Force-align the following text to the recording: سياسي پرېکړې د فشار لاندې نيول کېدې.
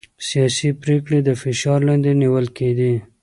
سياسي 0.27 0.69
پرېکړې 0.81 1.19
د 1.23 1.29
فشار 1.41 1.79
لاندې 1.87 2.11
نيول 2.21 2.45
کېدې. 2.57 2.93